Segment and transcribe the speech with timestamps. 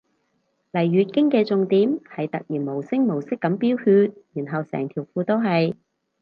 [0.71, 5.75] 嚟月經嘅重點係突然無聲無息噉飆血然後成褲都係